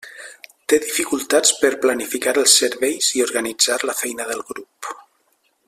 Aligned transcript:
Té 0.71 0.77
dificultats 0.85 1.51
per 1.65 1.69
planificar 1.83 2.33
els 2.43 2.55
serveis 2.63 3.11
i 3.19 3.23
organitzar 3.27 3.79
la 3.91 3.97
feina 4.01 4.31
del 4.31 4.43
grup. 4.53 4.93